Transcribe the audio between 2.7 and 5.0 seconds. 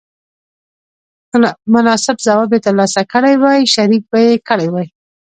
لاسه کړی وای شریک به یې کړی وای.